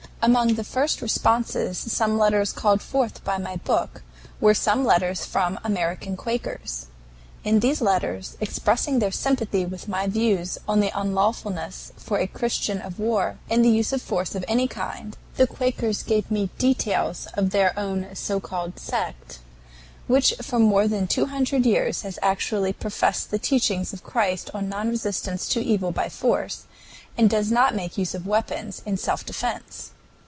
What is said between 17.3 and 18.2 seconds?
of their own